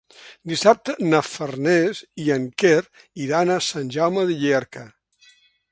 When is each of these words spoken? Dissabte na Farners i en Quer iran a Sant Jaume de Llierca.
Dissabte 0.51 0.95
na 1.09 1.19
Farners 1.27 2.01
i 2.25 2.33
en 2.37 2.49
Quer 2.63 2.81
iran 3.27 3.53
a 3.53 3.61
Sant 3.71 3.95
Jaume 3.97 4.29
de 4.31 4.39
Llierca. 4.41 4.87